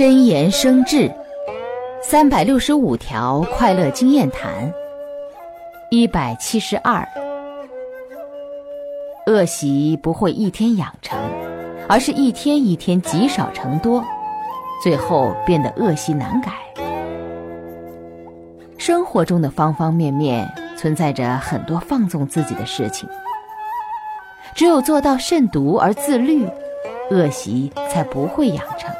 [0.00, 1.12] 真言生智
[2.00, 4.72] 三百六十五条快乐经验谈
[5.90, 7.06] 一百七十二
[9.26, 11.18] 恶习不会一天养成
[11.86, 14.02] 而是一天一天积少成多
[14.82, 16.50] 最后变得恶习难改。
[18.78, 23.06] 生活中的方方面面存在着很多放纵自己的事情
[24.54, 26.48] 只有做到慎独而自律
[27.10, 28.90] 恶习才不会养成